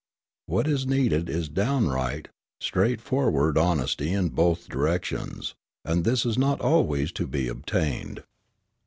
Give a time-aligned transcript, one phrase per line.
[0.47, 5.53] What is needed is downright, straightforward honesty in both directions;
[5.85, 8.23] and this is not always to be obtained.